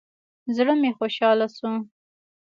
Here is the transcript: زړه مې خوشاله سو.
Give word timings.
زړه 0.55 0.73
مې 0.81 0.91
خوشاله 0.97 1.47
سو. 1.57 1.71